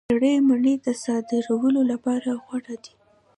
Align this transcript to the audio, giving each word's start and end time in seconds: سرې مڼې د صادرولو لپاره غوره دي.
سرې 0.09 0.33
مڼې 0.47 0.75
د 0.85 0.87
صادرولو 1.03 1.81
لپاره 1.91 2.29
غوره 2.45 2.75
دي. 2.83 2.93